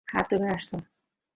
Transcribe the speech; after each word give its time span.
হ্যা, 0.07 0.21
তুমি 0.29 0.47
আছো। 0.53 0.75